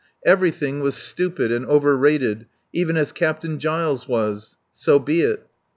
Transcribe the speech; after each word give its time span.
Everything 0.25 0.79
was 0.79 0.95
stupid 0.95 1.51
and 1.51 1.63
overrated, 1.67 2.47
even 2.73 2.97
as 2.97 3.11
Captain 3.11 3.59
Giles 3.59 4.07
was. 4.07 4.57
So 4.73 4.97
be 4.97 5.21
it. 5.21 5.45